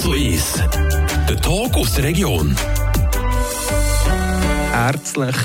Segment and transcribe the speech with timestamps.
[0.00, 0.54] zu 1.
[1.28, 2.56] Der Talk aus der Region.
[4.72, 5.36] Herzlich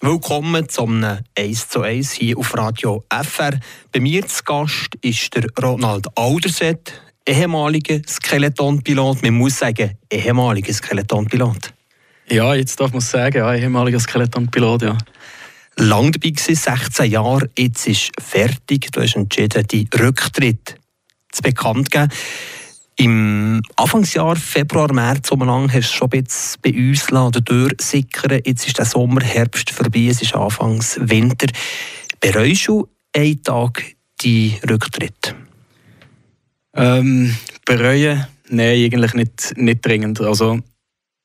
[0.00, 1.04] willkommen zum
[1.36, 3.58] 1 zu 1 hier auf Radio FR.
[3.90, 6.92] Bei mir zu Gast ist der Ronald Alderset,
[7.26, 9.20] ehemaliger Skeletonpilot.
[9.24, 11.74] Man muss sagen, ehemaliger Skeletonpilot.
[12.28, 14.98] Ja, jetzt darf man sagen, ja, ehemaliger Skeletonpilot, ja.
[15.76, 18.92] Lang dabei gewesen, 16 Jahre, jetzt ist fertig.
[18.92, 20.76] Du hast entschieden, die Rücktritt
[21.32, 22.12] zu bekannt geben.
[22.96, 28.40] Im Anfangsjahr, Februar, März lang, hast du schon ein bisschen bei uns lassen, durchsickern.
[28.44, 31.48] Jetzt ist der Sommer, Herbst vorbei, es ist Anfangs Winter.
[32.20, 33.82] Bereust du einen Tag
[34.20, 35.34] die Rücktritt?
[36.74, 38.26] Ähm, bereuen?
[38.48, 40.20] Nein, eigentlich nicht, nicht dringend.
[40.20, 40.60] Also,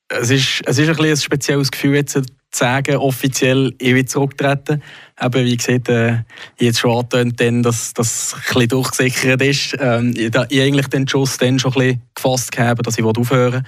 [0.09, 4.81] es ist, es ist ein, ein spezielles Gefühl, jetzt zu sagen, offiziell ich will zurücktreten.
[5.21, 6.23] Eben, wie gesagt, äh,
[6.57, 9.77] jetzt schon angetönt, dass das ein durchgesichert ist.
[9.79, 13.53] Ähm, ich habe eigentlich den Schuss dann schon ein bisschen gefasst gehabt, dass ich aufhören
[13.53, 13.63] will.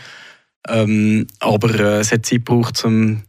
[0.67, 3.21] Ähm, aber äh, es hat Zeit gebraucht, um,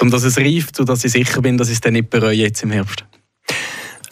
[0.00, 2.34] um dass es reift und dass ich sicher bin, dass ich es dann nicht bereue
[2.34, 3.04] jetzt im Herbst.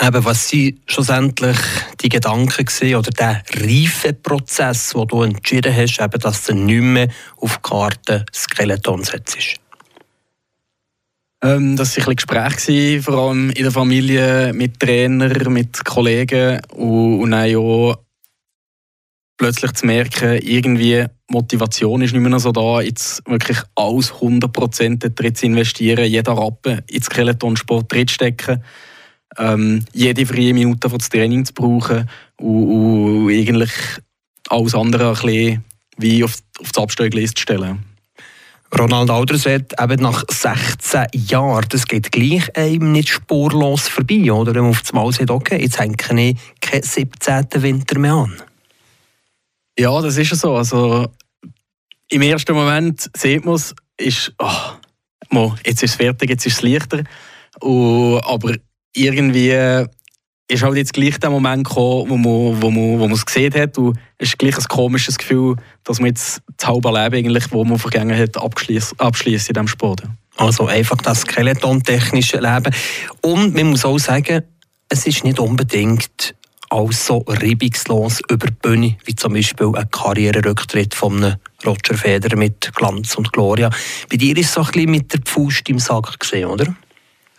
[0.01, 1.59] Eben, was sind schlussendlich
[2.03, 7.09] die Gedanken gewesen, oder der Reifeprozess, wo du entschieden hast, eben, dass du nicht mehr
[7.37, 9.61] auf die Karte Skeleton setzt?
[11.43, 17.21] Ähm, das waren ein Gespräche, vor allem in der Familie, mit Trainern, mit Kollegen und,
[17.21, 17.97] und dann auch
[19.37, 25.35] plötzlich zu merken, irgendwie Motivation ist nicht mehr so da, jetzt wirklich alles 100% drin
[25.35, 28.63] zu investieren, jeder Rappen ins Skeletonsport drin stecken,
[29.39, 33.71] ähm, jede freie Minute für das Training zu brauchen und, und eigentlich
[34.49, 35.65] alles andere ein bisschen
[35.97, 37.85] wie auf, auf das Abstellgliste stellen.
[38.77, 44.55] Ronald Alderset, eben nach 16 Jahren, das geht gleich einem nicht spurlos vorbei, oder?
[44.55, 47.47] Wenn man auf das Mal sagt, okay, jetzt hänge ich keinen 17.
[47.63, 48.37] Winter mehr an.
[49.79, 50.57] Ja, das ist so.
[50.57, 51.09] Also,
[52.11, 56.63] Im ersten Moment sieht man es, ist, oh, jetzt ist es fertig, jetzt ist es
[56.63, 57.05] leichter.
[57.61, 58.55] Und, aber
[58.99, 59.87] irgendwie
[60.51, 63.53] ist halt jetzt gleich der Moment gekommen, wo man, wo man, wo man es gesehen
[63.55, 63.77] hat.
[63.79, 67.65] Und es ist gleich ein komisches Gefühl, dass man jetzt das halbe Leben, eigentlich, wo
[67.65, 70.03] man vergangen hat, abschließt in diesem Sport.
[70.37, 72.75] Also einfach das skeleton-technische Leben.
[73.23, 74.43] Und man muss auch sagen,
[74.89, 76.35] es ist nicht unbedingt
[76.71, 81.37] alles so reibungslos über die Bühne, wie zum Beispiel ein Karriererücktritt von
[81.67, 83.71] Roger Federer mit Glanz und Gloria.
[84.11, 86.75] Bei dir ist es so ein bisschen mit der Pfust im Sack gesehen, oder?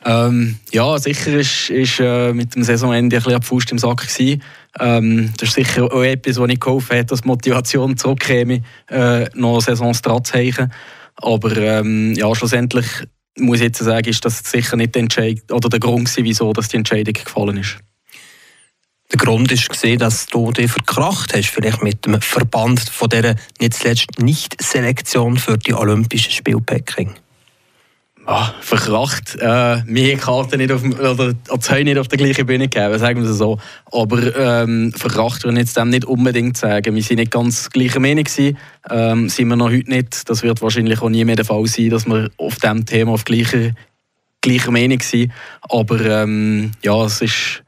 [0.06, 4.42] Ähm, ja, sicher ist, ist äh, mit dem Saisonende ein bisschen Fuß im Sack gewesen.
[4.80, 9.28] Ähm, das ist sicher auch etwas, was ich geholfen hat, dass die Motivation zurückkäme, äh,
[9.34, 10.72] noch Saisons dran zu haben.
[11.16, 12.86] Aber ähm, ja, schlussendlich
[13.38, 15.08] muss ich jetzt sagen, ist das sicher nicht der
[15.52, 17.78] oder der Grund gewesen, wieso dass die Entscheidung gefallen ist.
[19.12, 23.74] Der Grund gesehen, dass du dich verkracht hast, vielleicht mit dem Verband von der nicht
[23.74, 27.16] zuletzt Nicht-Selektion für die Olympischen Spiele Peking
[28.30, 29.38] ah, verkracht.
[29.40, 33.30] Äh, mir Karte nicht auf, oder das nicht auf der gleichen Bühne gegeben, sagen wir
[33.30, 33.58] es so.
[33.92, 36.96] Aber ähm, verkracht würde ich jetzt dem nicht unbedingt sagen.
[36.96, 38.28] Wir sind nicht ganz gleicher Meinung
[38.90, 40.30] ähm, sind wir noch heute nicht.
[40.30, 43.26] Das wird wahrscheinlich auch nie mehr der Fall sein, dass wir auf diesem Thema auf
[43.26, 43.72] gleicher,
[44.42, 45.32] gleicher Meinung sind.
[45.62, 47.64] Aber ähm, ja, es ist,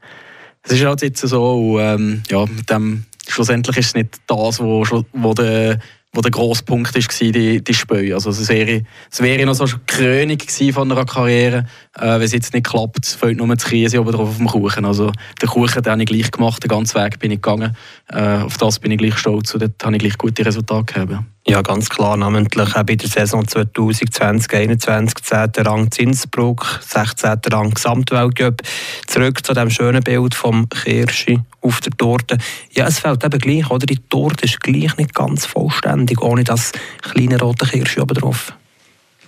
[0.62, 1.74] es ist halt jetzt so.
[1.74, 5.80] Und, ähm, ja, mit dem, schlussendlich ist es nicht das, wo, wo der
[6.14, 8.14] wo der grosse Punkt war, die, die Spiele.
[8.14, 10.38] Also es wäre, es wäre noch so eine Krönung
[10.72, 11.66] von einer Karriere.
[11.98, 14.84] Äh, wenn es jetzt nicht klappt, fällt nur das Käse oben drauf auf dem Kuchen.
[14.84, 17.74] Also den Kuchen den habe ich gleich gemacht, den ganzen Weg bin ich gegangen.
[18.08, 21.24] Äh, auf das bin ich gleich stolz und dort habe ich gleich gute Resultate gehabt.
[21.44, 25.66] Ja, ganz klar, namentlich auch bei der Saison 2020-2021 10.
[25.66, 27.40] Rang Zinsbruck, 16.
[27.50, 28.62] Rang Gesamtweltcup.
[29.08, 32.38] Zurück zu dem schönen Bild vom Kirschi auf der Torte.
[32.70, 33.86] Ja, es fällt eben gleich, oder?
[33.86, 36.70] Die Torte ist gleich nicht ganz vollständig, ohne das
[37.00, 38.52] kleine rote Kirschi oben drauf.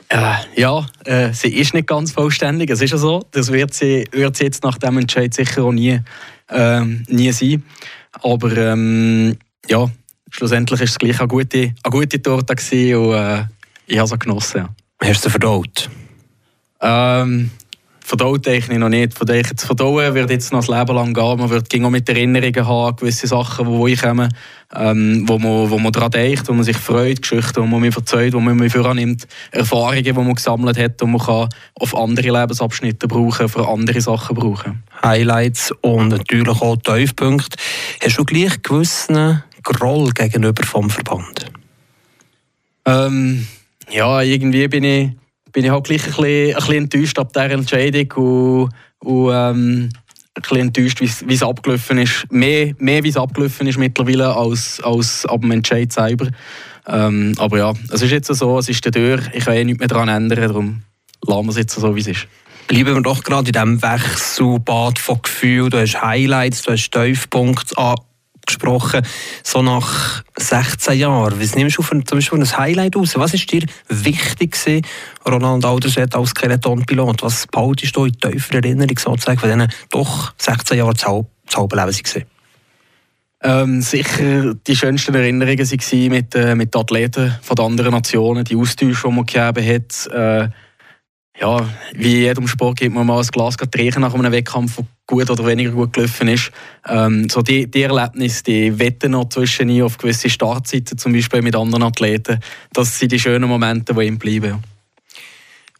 [0.08, 3.26] Äh, ja, äh, sie ist nicht ganz vollständig, es ist ja so.
[3.32, 6.00] Das wird sie, wird sie jetzt nach dem Entscheid sicher auch nie,
[6.48, 7.64] äh, nie sein.
[8.22, 9.36] Aber ähm,
[9.68, 9.90] ja,
[10.34, 13.44] schlussendlich war es gleich eine gute, eine gute Torte und äh,
[13.86, 14.58] ich habe sie genossen.
[14.58, 14.68] Ja.
[15.08, 15.90] Hast du sie verdaut?
[16.80, 17.50] Ähm,
[18.00, 19.14] verdaut eigentlich noch nicht.
[19.14, 21.38] Von der zu verdauen wird jetzt noch das Leben lang gehen.
[21.38, 24.28] Man wird auch mit Erinnerungen haben, gewisse Sachen, die kommen,
[24.74, 27.92] ähm, wo man, wo man daran denkt, wo man sich freut, Geschichten, die man mir
[27.92, 32.40] verzeiht, die man mir vorannimmt, Erfahrungen, die man gesammelt hat und man kann auf andere
[32.40, 34.82] Lebensabschnitte brauchen, für andere Sachen brauchen.
[35.02, 37.56] Highlights und natürlich auch Tiefpunkte.
[38.02, 41.46] Hast du gleich gewissen Groll gegenüber vom Verband?
[42.86, 43.46] Ähm,
[43.90, 45.10] ja, irgendwie bin ich
[45.54, 49.88] bin ich halt gleich ein bisschen, ein bisschen enttäuscht ab dieser Entscheidung und, und ähm,
[50.36, 52.26] ein bisschen enttäuscht, wie es abgelaufen ist.
[52.30, 56.28] Mehr, mehr wie es abgelaufen ist mittlerweile als, als ab dem Entscheid selber.
[56.86, 59.78] Ähm, aber ja, es ist jetzt so, es ist der Tür, ich kann eh nichts
[59.78, 60.82] mehr daran ändern, darum
[61.26, 62.26] lassen wir es jetzt so, wie es ist.
[62.66, 65.70] Bleiben wir doch gerade in diesem Wechselbad von Gefühlen.
[65.70, 67.76] Du hast Highlights, du hast Tiefpunkte
[68.44, 69.02] angesprochen.
[69.42, 73.16] So nach 16 Jahren, was nimmst du für, zum Beispiel ein Highlight aus?
[73.16, 74.86] Was ist dir wichtig gewesen,
[75.26, 77.22] Ronald Alderset als Skeletonpilot?
[77.22, 81.56] Was behaltest du in tiefer Erinnerung sozusagen von diesen doch 16 Jahren das, Halb, das
[81.56, 82.24] halbe Leben waren?
[83.46, 88.56] Ähm, sicher die schönsten Erinnerungen waren mit, äh, mit den Athleten von anderen Nationen, die
[88.56, 90.06] Austausche, die man gegeben hat.
[90.06, 90.48] Äh,
[91.40, 95.30] ja, wie jedem Sport gibt man mal ein Glas trinken nach einem Wettkampf, der gut
[95.30, 96.52] oder weniger gut gelaufen ist.
[96.88, 101.56] Ähm, so die, die Erlebnisse, die wetten noch zwischen auf gewisse Startzeiten, zum Beispiel mit
[101.56, 102.40] anderen Athleten.
[102.72, 104.62] Das sind die schönen Momente, die ihm bleiben.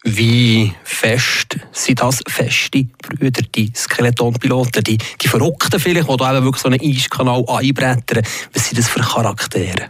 [0.06, 6.44] Wie fest sind das feste Brüder, die Skeletonpiloten, die, die Verrückten vielleicht, die da eben
[6.44, 8.22] wirklich so einen Eiskanal einbrettern?
[8.52, 9.88] Was sind das für Charaktere?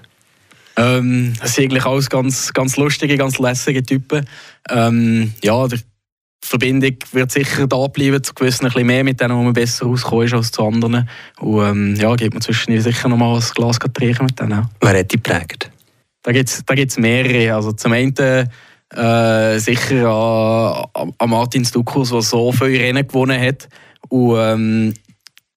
[0.76, 4.26] Ähm, das sind eigentlich alles ganz, ganz lustige, ganz lässige Typen.
[4.68, 5.80] Ähm, ja, die
[6.44, 9.86] Verbindung wird sicher da bleiben, zu gewissen ein bisschen mehr mit denen, wo man besser
[9.86, 11.08] rauskommt als zu anderen.
[11.40, 14.68] Und ähm, ja, gibt man zwischen sicher noch mal ein Glas trinken mit denen.
[14.80, 15.70] Wer hat die geprägt?
[16.22, 17.54] Da gibt es da gibt's mehrere.
[17.54, 18.14] Also zum einen
[18.94, 23.68] äh, sicher an, an Martin Stukus, der so viele Rennen gewonnen hat.
[24.08, 24.94] Und ähm,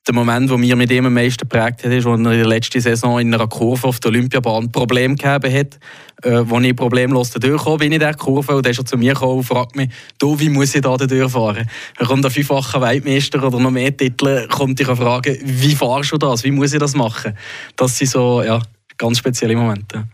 [0.08, 2.48] der Moment, der mir mit ihm am meisten geprägt hat, ist, als er in der
[2.48, 5.80] letzten Saison in einer Kurve auf der Olympiabahn Probleme gehabt hat,
[6.24, 8.56] äh, wo ich problemlos durchgekommen bin in dieser Kurve.
[8.56, 10.96] Und dann ist er zu mir gekommen und fragt mich, du, wie muss ich da
[10.98, 11.70] durchfahren?
[11.98, 16.18] Er kommt ein fünffacher Weltmeister oder noch mehr Titel, kommt ich fragen, wie fahrst du
[16.18, 16.44] das?
[16.44, 17.38] Wie muss ich das machen?
[17.76, 18.62] Das sind so ja,
[18.98, 20.08] ganz spezielle Momente.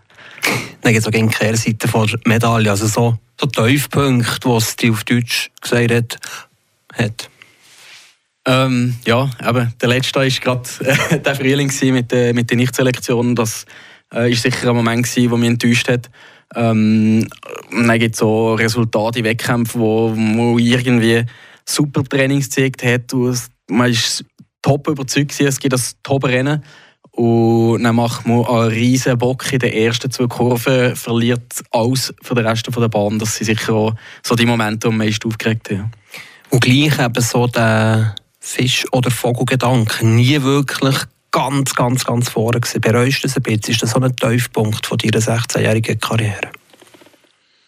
[0.82, 5.04] Dann gibt es auch die Kehrseite der Medaille, also so, so Tiefpunkte, was die auf
[5.04, 6.18] Deutsch gesagt hat.
[6.96, 7.30] hat.
[8.46, 13.36] Ähm, ja, eben, der letzte war gerade äh, der Frühling mit, äh, mit der Nichtselektion.
[13.36, 13.66] Das
[14.14, 16.10] äh, ist sicher ein Moment, gewesen, der mich enttäuscht hat.
[16.56, 17.28] Ähm,
[17.72, 21.24] dann gibt es so Resultate in Wettkämpfen, wo man irgendwie
[21.66, 23.14] super Trainings gezeigt hat.
[23.70, 24.26] Man ist
[24.62, 26.64] top überzeugt, es gibt das Top-Rennen.
[27.12, 32.34] Und dann macht man einen riesen Bock in den ersten zwei Kurven, verliert alles für
[32.34, 33.20] den Rest der Bahn.
[33.20, 33.94] Das sind sicher auch
[34.24, 35.92] so die Momente, die am meisten aufgeregt haben.
[36.50, 40.98] Und gleich eben so der Fisch- oder Vogelgedanken nie wirklich
[41.32, 42.82] ganz, ganz, ganz vorne gewesen.
[42.82, 43.74] Bereust du es ein bisschen?
[43.74, 46.52] Ist das so ein Tiefpunkt von deiner 16-jährigen Karriere?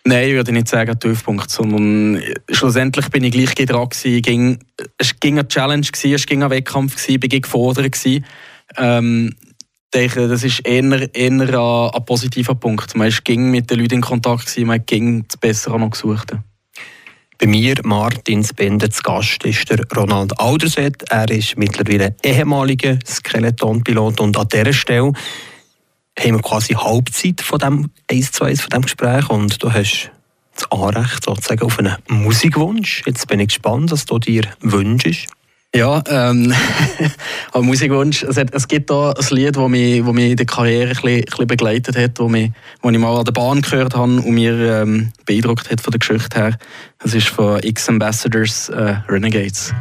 [0.03, 4.59] Nein, ich würde nicht sagen Tiefpunkt, sondern schlussendlich bin ich gleich dran gewesen.
[4.97, 7.97] Es ging eine Challenge, gewesen, es ging ein Wettkampf, ich bin gefordert.
[8.77, 12.95] Ähm, ich denke, das ist eher, eher ein, ein positiver Punkt.
[12.97, 16.33] Man ging mit den Leuten in Kontakt, man ging das Bessere noch gesucht.
[17.37, 21.03] Bei mir, Martin Bender, zu Gast ist der Ronald Alderset.
[21.09, 25.11] Er ist mittlerweile ehemaliger Skeletonpilot und an dieser Stelle
[26.17, 30.11] haben wir quasi Halbzeit von dem 1 zu 1 von dem Gespräch und du hast
[30.55, 33.03] das Anrecht sozusagen auf einen Musikwunsch.
[33.05, 35.27] Jetzt bin ich gespannt, was du dir wünschst.
[35.75, 36.53] Ja, ähm,
[37.53, 38.23] Musikwunsch.
[38.23, 40.89] Es, hat, es gibt da ein Lied, das mich, das mich in der Karriere ein
[40.89, 42.51] bisschen, ein bisschen begleitet hat, das mich,
[42.81, 45.99] wo ich mal an der Bahn gehört habe und mir ähm, beeindruckt hat von der
[45.99, 46.57] Geschichte her.
[46.99, 49.73] Das ist von X-Ambassadors äh, Renegades.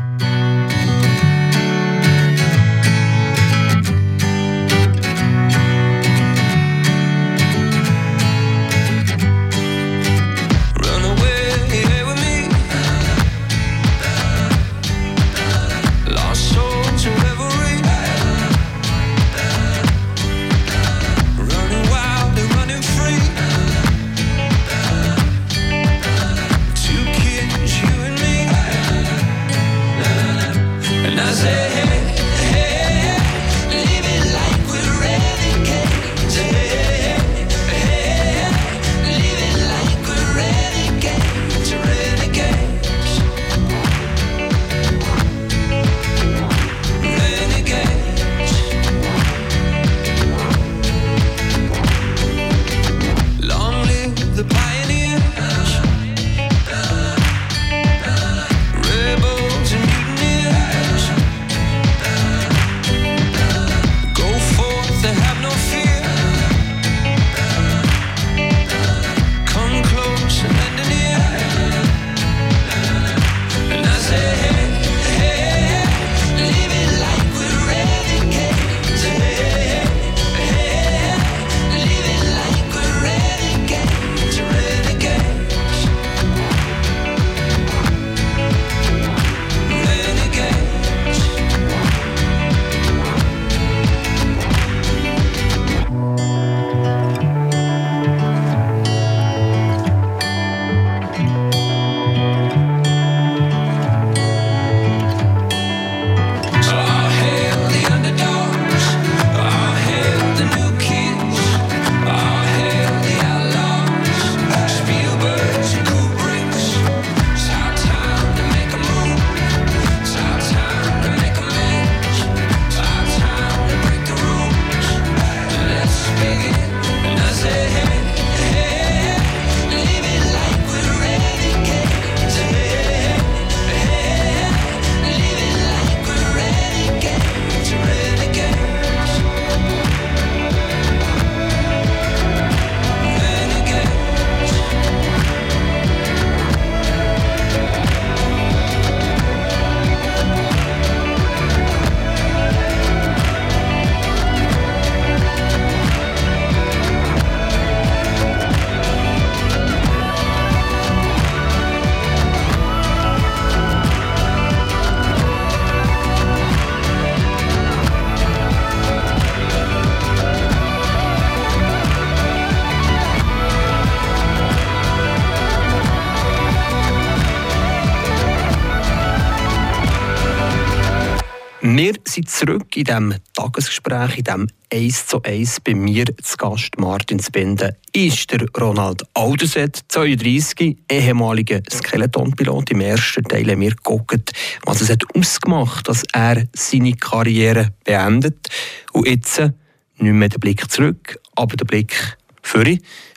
[182.14, 187.18] Sind zurück in diesem Tagesgespräch, in diesem 1 zu 1 bei mir zu Gast Martin
[187.18, 192.70] Spende ist der Ronald Alderset, 32, ehemaliger Skeletonpilot.
[192.70, 194.32] Im ersten Teil haben wir geguckt,
[194.64, 198.48] was es hat ausgemacht dass er seine Karriere beendet.
[198.92, 199.52] Und jetzt nicht
[199.98, 202.64] mehr der Blick zurück, aber der Blick für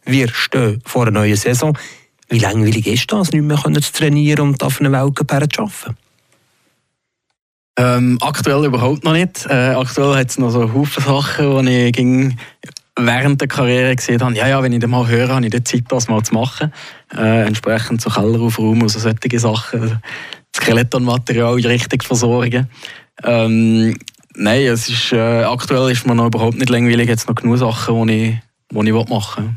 [0.06, 1.78] Wir stehen vor einer neuen Saison.
[2.30, 6.07] Wie langweilig ist das, nicht mehr zu trainieren und auf einer Weltcup zu arbeiten?
[7.78, 9.46] Ähm, aktuell überhaupt noch nicht.
[9.48, 12.38] Äh, aktuell hat es noch so Haufen Sachen, die ich ging
[12.98, 15.64] während der Karriere gesehen habe, ja, ja, wenn ich das mal höre, habe ich die
[15.64, 16.74] Zeit, das mal zu machen.
[17.16, 20.02] Äh, entsprechend so Kelleraufraum und so solche Sachen.
[20.56, 22.68] Skeletonmaterial richtig versorgen.
[23.24, 23.98] Ähm,
[24.36, 27.08] nein, es ist, äh, aktuell ist mir noch überhaupt nicht langweilig.
[27.08, 28.40] Jetzt noch genug Sachen, die
[28.74, 29.54] ich, die ich machen will.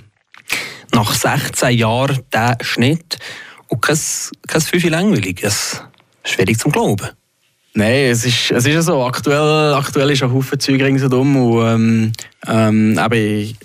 [0.92, 3.18] Nach 16 Jahren der Schnitt
[3.68, 3.98] und kein,
[4.46, 5.40] kein Fünfe langweilig.
[5.40, 5.84] Das
[6.24, 7.08] ist schwierig zu glauben.
[7.74, 9.04] Nein, es ist, es ist ja so.
[9.04, 11.36] Aktuell, aktuell ist ein Haufen Zeug ringsherum.
[11.36, 12.12] Und, ähm,
[12.46, 13.56] ähm, ich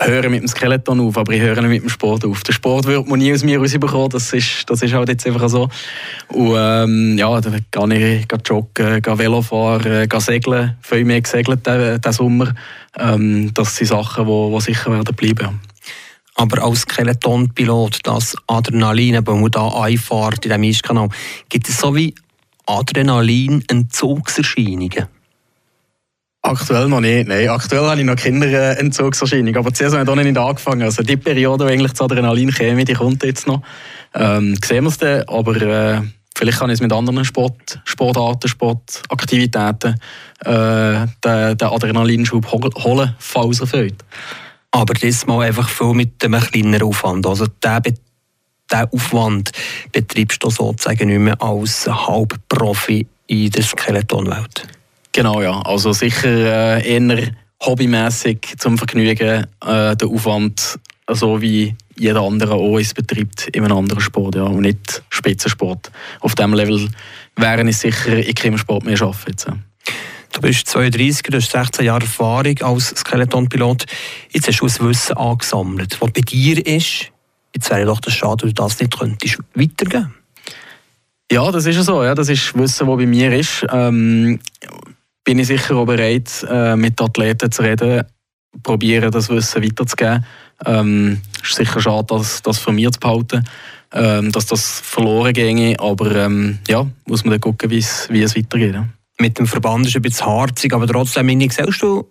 [0.00, 2.42] höre mit dem Skeleton auf, aber ich höre nicht mit dem Sport auf.
[2.42, 4.10] Der Sport wird man nie aus mir rausbekommen.
[4.10, 5.68] Das ist, das ist halt jetzt einfach so.
[6.28, 10.76] Und ähm, ja, da gehe ich gehe joggen, gehe Velo fahren, gehe segeln.
[10.82, 12.54] Viel mehr gesegelt diesen, Sommer.
[12.98, 15.60] Ähm, das sind Sachen, die, die sicher werden bleiben.
[16.34, 21.08] Aber als Skeletonpilot, das Adrenalin, wenn man da einfahrt in diesem Eiskanal,
[21.48, 22.14] gibt es so wie
[22.68, 25.08] Adrenalin-Entzugserscheinungen?
[26.42, 27.26] Aktuell noch nicht.
[27.26, 29.56] Nein, aktuell habe ich noch Kinderentzugserscheinungen.
[29.56, 30.82] Aber die Saison hat auch noch nicht angefangen.
[30.82, 33.62] Also die Periode, wo eigentlich das Adrenalin käme, die kommt jetzt noch.
[34.14, 35.24] Ähm, sehen wir es dann.
[35.28, 36.00] Aber äh,
[36.36, 39.96] vielleicht kann ich es mit anderen Sport, Sportarten, Sportaktivitäten
[40.44, 44.04] äh, den, den Adrenalinschub holen, falls er fehlt.
[44.70, 47.26] Aber das mal einfach viel mit einem kleineren Aufwand.
[47.26, 47.80] Also der
[48.70, 49.52] diesen Aufwand
[49.92, 54.66] betreibst du sozusagen nicht mehr als Halbprofi in der Skeletonwelt.
[55.12, 55.60] Genau, ja.
[55.62, 57.32] Also sicher äh, eher
[57.62, 60.78] hobbymäßig zum Vergnügen äh, der Aufwand,
[61.10, 65.90] so wie jeder andere auch es betreibt in einem anderen Sport ja, und nicht Spitzensport.
[66.20, 66.88] Auf diesem Level
[67.36, 69.64] wäre ich sicher in keinem Sport mehr arbeiten.
[70.32, 73.86] Du bist 32, du hast 16 Jahre Erfahrung als Skeletonpilot.
[74.30, 77.10] Jetzt hast du ein Wissen angesammelt, was bei dir ist,
[77.58, 80.14] Jetzt wäre doch das schade, wenn du das nicht könntest weitergeben
[81.32, 82.04] Ja, das ist so.
[82.04, 82.14] Ja.
[82.14, 83.66] Das ist Wissen, das bei mir ist.
[83.72, 84.38] Ähm,
[85.24, 88.04] bin ich sicher auch bereit, äh, mit Athleten zu reden,
[88.62, 90.24] probieren, das Wissen weiterzugeben.
[90.66, 93.42] Ähm, ist sicher schade, das, das von mir zu behalten,
[93.92, 95.74] ähm, dass das verloren ginge.
[95.80, 98.74] Aber ähm, ja, muss man dann gucken, wie es weitergeht.
[98.74, 98.86] Ja.
[99.18, 102.06] Mit dem Verband ist es ein bisschen harzig, aber trotzdem, meine, siehst du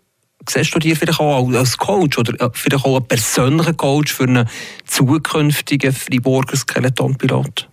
[0.47, 4.23] siehst du dir vielleicht auch als Coach oder äh, vielleicht auch als persönlicher Coach für
[4.23, 4.49] einen
[4.85, 7.69] zukünftigen Freiburger Skeletonpilot?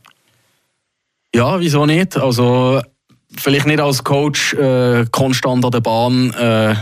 [1.34, 2.16] Ja, wieso nicht?
[2.16, 2.80] Also
[3.36, 6.32] vielleicht nicht als Coach äh, konstant an der Bahn.
[6.34, 6.74] Äh,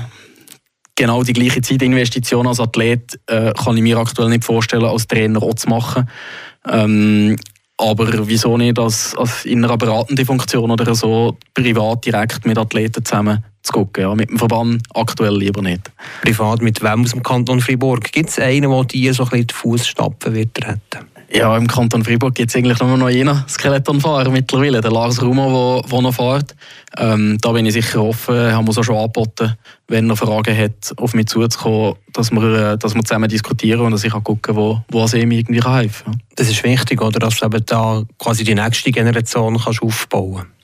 [0.94, 5.42] genau die gleiche Zeitinvestition als Athlet äh, kann ich mir aktuell nicht vorstellen, als Trainer
[5.42, 6.08] auch zu machen.
[6.68, 7.36] Ähm,
[7.78, 13.04] aber wieso nicht als, als in einer beratenden Funktion oder so privat direkt mit Athleten
[13.04, 14.02] zusammen zu gucken.
[14.02, 14.14] Ja.
[14.14, 15.90] Mit dem Verband aktuell lieber nicht.
[16.23, 18.12] Privat mit wem aus dem Kanton Fribourg?
[18.12, 21.12] Gibt es einen, der dir so ein bisschen die Fußstapfen wird treten?
[21.35, 25.83] Ja, im Kanton Fribourg gibt es eigentlich nur noch einen Skeletonfahrer mittlerweile, der Lars Rumo,
[25.90, 26.54] der noch fährt.
[26.99, 29.57] Ähm, da bin ich sicher offen, haben wir auch schon angeboten,
[29.88, 33.92] wenn er Fragen hat, auf mich zuzukommen, dass wir, äh, dass wir zusammen diskutieren und
[33.92, 36.23] dass ich auch gucken wo, wo es ihm irgendwie helfen kann.
[36.37, 37.19] Das ist wichtig, oder?
[37.19, 40.62] dass du eben da quasi die nächste Generation kannst aufbauen kannst.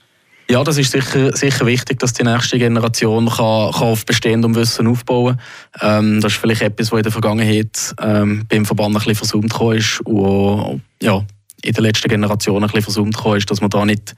[0.51, 4.87] Ja, das ist sicher, sicher wichtig, dass die nächste Generation kann, kann auf bestehendem Wissen
[4.87, 5.39] aufbauen
[5.73, 6.07] kann.
[6.07, 9.55] Ähm, das ist vielleicht etwas, was in der Vergangenheit ähm, beim Verband ein bisschen versäumt
[9.77, 11.23] ist und ja,
[11.63, 14.15] in der letzten Generation ein bisschen versäumt ist, dass man da nicht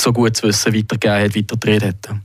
[0.00, 2.16] so gutes Wissen weitergegeben hat, weitergedreht hat.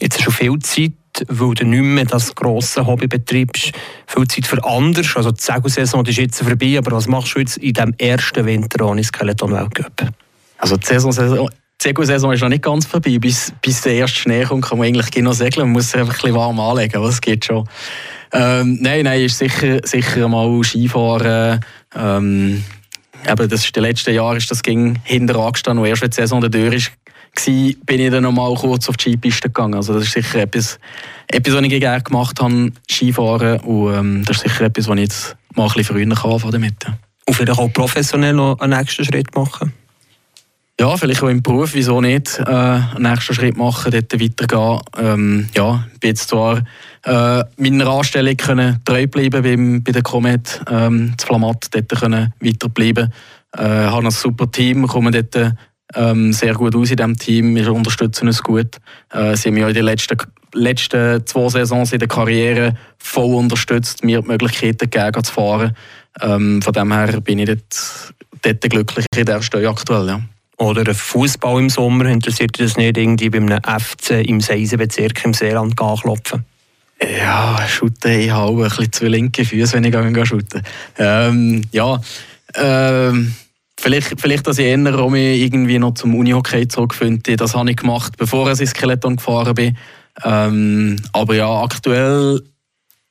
[0.00, 0.92] Jetzt hast du viel Zeit,
[1.26, 3.72] weil du nicht mehr das grosse Hobby betreibst,
[4.06, 5.16] viel Zeit für anders.
[5.16, 8.86] Also die Segelsaison ist jetzt vorbei, aber was machst du jetzt in diesem ersten Winter
[8.86, 10.12] ohne Skeleton-Weltcup?
[10.58, 11.50] Also die Saison,
[11.82, 13.18] die Segel-Saison ist noch nicht ganz vorbei.
[13.18, 15.66] Bis, bis der erste Schnee kommt, kann man eigentlich noch segeln.
[15.66, 17.68] Man muss sich einfach ein bisschen warm anlegen, aber es geht schon.
[18.32, 21.60] Ähm, nein, nein, ist sicher, sicher mal Skifahren.
[21.94, 22.64] Ähm,
[23.28, 26.16] eben, das ist, die letzten Jahre ist das ging hinter angestanden, und erst wenn die
[26.16, 26.92] Saison der Tür ist,
[27.34, 29.74] war, bin ich dann noch mal kurz auf die Skipiste gegangen.
[29.74, 30.78] Also das ist sicher etwas,
[31.28, 33.60] etwas was ich gerne gemacht habe, Skifahren.
[33.60, 36.86] Und ähm, das ist sicher etwas, was ich jetzt mal ein bisschen früher anfangen damit.
[37.26, 39.72] Und vielleicht auch professionell noch einen nächsten Schritt machen?
[40.82, 44.80] Ja, vielleicht auch im Beruf, wieso nicht äh, einen nächsten Schritt machen, dort weitergehen.
[44.98, 46.58] Ähm, ja, ich bin jetzt zwar
[47.04, 52.34] äh, meiner Anstellung können treu bleiben beim, bei der Comet, ähm, zu Flamatt, dort können
[52.40, 53.12] weiterbleiben.
[53.56, 55.54] Äh, habe ein super Team, komme dort
[55.94, 57.54] ähm, sehr gut aus in diesem Team.
[57.54, 58.78] Wir unterstützen uns gut.
[59.12, 60.18] Äh, sie haben mich ja in den letzten,
[60.52, 65.76] letzten zwei Saisons in der Karriere voll unterstützt, mir die Möglichkeiten gegeben zu fahren.
[66.20, 70.08] Ähm, von dem her bin ich dort, dort glücklich in der Stelle aktuell.
[70.08, 70.20] Ja.
[70.58, 75.34] Oder Fußball im Sommer, interessiert dich das nicht irgendwie bei einem FC im Seisenbezirk im
[75.34, 76.44] Seeland anklopfen?
[77.18, 80.62] Ja, shooten, ich habe ein bisschen zu linke Füße, wenn ich gehe shooten.
[80.98, 82.00] Ähm, ja,
[82.54, 83.34] ähm,
[83.80, 87.36] vielleicht, vielleicht, dass ich eher mich irgendwie noch zum Unihockey zurückfinde.
[87.36, 89.76] Das habe ich gemacht, bevor ich ins Skeleton gefahren bin.
[90.24, 92.40] Ähm, aber ja, aktuell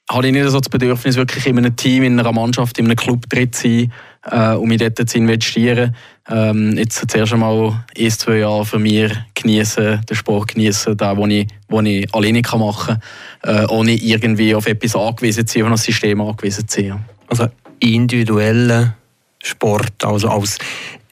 [0.09, 2.95] habe ich nicht so das Bedürfnis, wirklich in einem Team, in einer Mannschaft, in einem
[2.95, 3.91] Club drin zu sein,
[4.29, 5.95] äh, um mich dort zu investieren.
[6.29, 11.31] Ähm, jetzt zuerst einmal ein, zwei Jahre für mich genießen, den Sport genießen, den, den
[11.31, 11.47] ich,
[11.85, 12.99] ich alleine machen
[13.41, 17.05] kann, äh, ohne irgendwie auf etwas angewiesen zu sein, auf ein System angewiesen zu sein.
[17.27, 17.47] Also
[17.79, 18.95] individueller
[19.43, 20.57] Sport, also als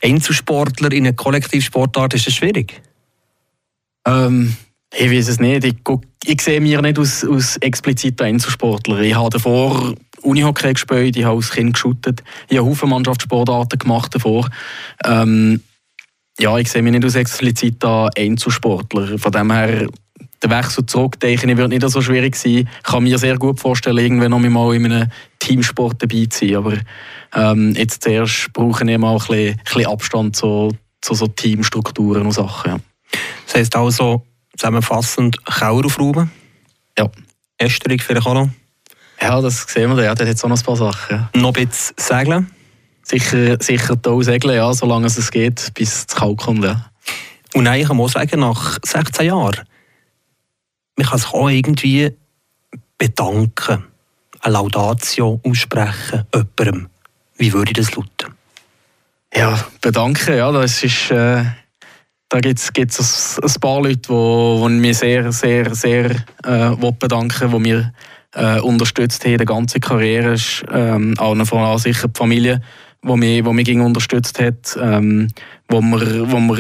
[0.04, 2.82] Einzelsportler in einer Kollektivsportart, ist das schwierig?
[4.06, 4.56] Ähm,
[4.98, 5.64] ich weiß es nicht.
[5.64, 5.76] Ich,
[6.26, 9.00] ich sehe mich nicht als, als expliziter Einzelsportler.
[9.02, 14.14] Ich habe davor Unihockey gespielt, ich habe als Kind geschuttet, ich habe Haufen Mannschaftssportarten gemacht
[14.14, 14.50] davor.
[15.04, 15.62] Ähm,
[16.40, 19.18] ja, ich sehe mich nicht als expliziter Einzelsportler.
[19.18, 19.88] Von dem her,
[20.42, 22.70] der Wechsel zurück, denke ich, wird nicht so schwierig sein.
[22.78, 26.56] Ich kann mir sehr gut vorstellen, irgendwann noch mal in einem Teamsport dabei zu sein.
[26.56, 26.78] Aber
[27.36, 32.26] ähm, jetzt zuerst brauche ich mal ein bisschen, ein bisschen Abstand zu, zu so Teamstrukturen
[32.26, 32.72] und Sachen.
[32.72, 32.80] Ja.
[33.46, 36.32] Das heisst also, zusammenfassend Kauer aufräumen.
[36.98, 37.10] Ja.
[37.58, 38.50] Esterung vielleicht auch noch.
[39.22, 40.04] Ja, das sehen wir.
[40.04, 41.30] Ja, der hat jetzt auch noch ein paar Sachen.
[41.34, 42.52] Noch ein bisschen segeln.
[43.04, 46.64] Sicher, sicher da segeln, ja, solange es geht, bis es kalt kommt.
[46.64, 46.90] Ja.
[47.54, 49.66] Und nein, ich kann sagen, nach 16 Jahren,
[50.96, 52.16] man kann sich auch irgendwie
[52.98, 53.86] bedanken,
[54.42, 56.90] eine Laudatio aussprechen, jemandem.
[57.38, 58.34] Wie würde das lauten?
[59.34, 61.12] Ja, bedanken, ja, das ist...
[61.12, 61.46] Äh
[62.30, 66.12] da gibt es ein, paar Leute, die, die mich sehr, sehr, sehr
[66.44, 67.92] äh, bedanken die mir
[68.36, 70.34] äh, unterstützt haben in der ganzen Karriere.
[70.34, 72.62] Ist, ähm, auch vor allem sicher die Familie,
[73.04, 75.28] die mich, die mich unterstützt hat, ähm,
[75.70, 76.56] wo wir, wo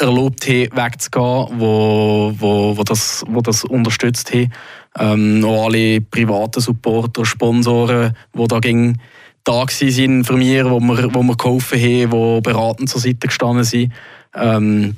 [0.00, 4.52] erlaubt haben, wegzugehen, wo, wo, wo, das, wo das unterstützt haben.
[4.98, 8.98] Ähm, auch alle privaten Supporter, Sponsoren, die da ging,
[9.44, 13.64] da waren für mich, wo wir, wo wir geholfen haben, die beratend zur Seite gestanden
[13.64, 13.92] sind.
[14.34, 14.96] Ähm,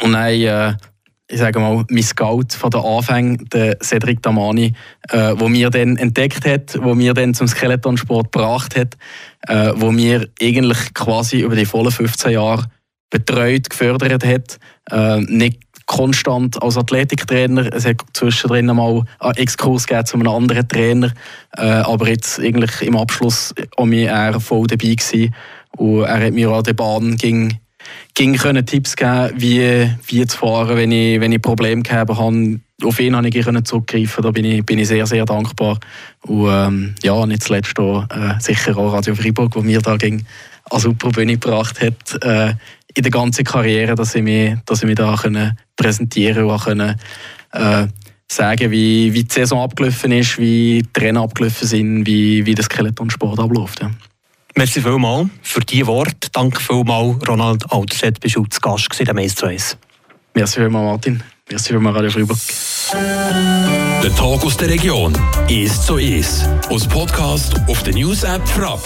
[0.00, 0.74] und dann, äh,
[1.32, 4.74] ich sage mal, mein Scout von der Anfang, der Cedric Damani,
[5.08, 8.98] äh, wo mir dann entdeckt hat, wo mir dann zum Skeletonsport gebracht hat,
[9.48, 12.66] äh, wo mir eigentlich quasi über die vollen 15 Jahre
[13.08, 14.58] betreut, gefördert hat,
[14.90, 17.72] äh, nicht konstant als Athletiktrainer.
[17.72, 21.12] Es hat zwischendrin mal einen Exkurs gegeben zu einem anderen Trainer,
[21.56, 25.34] äh, aber jetzt eigentlich im Abschluss auch mir er voll dabei gewesen.
[25.78, 27.58] Und er hat mir an der Bahn ging
[28.14, 32.52] ging können Tipps geben, wie, wie zu fahren, wenn ich, wenn ich Probleme gehabt habe.
[32.84, 35.78] Auf ihn konnte ich zurückgreifen, da bin ich, bin ich sehr, sehr dankbar.
[36.22, 40.24] Und ähm, ja, nicht zuletzt auch, äh, sicher auch Radio Freiburg, wo mir da ging,
[40.70, 42.54] eine super Bühne gebracht hat, äh,
[42.94, 46.96] in der ganzen Karriere, dass ich mich, dass ich mich da können präsentieren und können,
[47.52, 47.86] äh,
[48.32, 52.64] sagen, wie, wie die Saison abgelaufen ist, wie die Trainer abgelaufen sind, wie, wie der
[52.64, 53.80] Skeletonsport abläuft.
[53.80, 53.90] Ja.
[54.54, 56.28] Merci vielmals für diese Worte.
[56.32, 59.76] Danke vielmals, Ronald Alterset, bist du zu Gast am 1 zu 1.
[60.34, 61.22] Merci vielmals, Martin.
[61.50, 62.38] Merci vielmals, Radio Freiburg.
[64.02, 65.16] Der Tag aus der Region.
[65.48, 66.48] 1 zu 1.
[66.68, 68.82] Aus Podcast auf der News-App Frapp.